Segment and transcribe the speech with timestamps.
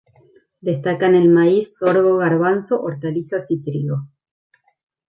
[0.69, 4.07] Destacan el maíz, sorgo, garbanzo, hortalizas y trigo.